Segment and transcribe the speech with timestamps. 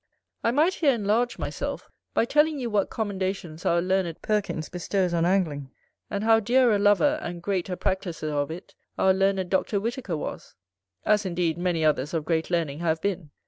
[0.43, 5.25] I might here enlarge myself, by telling you what commendations our learned Perkins bestows on
[5.27, 5.69] Angling:
[6.09, 9.79] and how dear a lover, and great a practiser of it, our learned Dr.
[9.79, 10.55] Whitaker was;
[11.05, 13.29] as indeed many others of great learning have been.